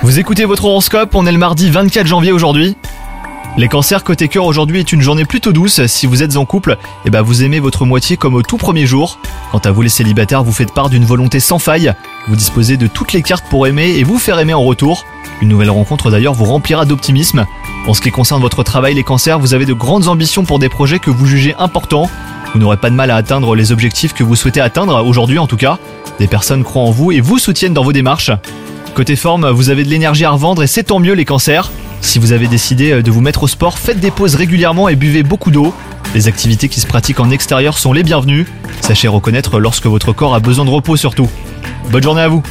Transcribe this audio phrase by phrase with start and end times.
[0.00, 2.78] Vous écoutez votre horoscope, on est le mardi 24 janvier aujourd'hui.
[3.58, 5.84] Les cancers côté cœur aujourd'hui est une journée plutôt douce.
[5.86, 8.86] Si vous êtes en couple, eh ben vous aimez votre moitié comme au tout premier
[8.86, 9.18] jour.
[9.52, 11.92] Quant à vous les célibataires, vous faites part d'une volonté sans faille.
[12.26, 15.04] Vous disposez de toutes les cartes pour aimer et vous faire aimer en retour.
[15.42, 17.44] Une nouvelle rencontre d'ailleurs vous remplira d'optimisme.
[17.86, 20.70] En ce qui concerne votre travail les cancers, vous avez de grandes ambitions pour des
[20.70, 22.08] projets que vous jugez importants.
[22.54, 25.46] Vous n'aurez pas de mal à atteindre les objectifs que vous souhaitez atteindre aujourd'hui en
[25.46, 25.76] tout cas.
[26.18, 28.30] Des personnes croient en vous et vous soutiennent dans vos démarches.
[28.94, 31.70] Côté forme, vous avez de l'énergie à revendre et c'est tant mieux les cancers.
[32.00, 35.22] Si vous avez décidé de vous mettre au sport, faites des pauses régulièrement et buvez
[35.22, 35.72] beaucoup d'eau.
[36.14, 38.46] Les activités qui se pratiquent en extérieur sont les bienvenues.
[38.80, 41.28] Sachez reconnaître lorsque votre corps a besoin de repos surtout.
[41.90, 42.42] Bonne journée à vous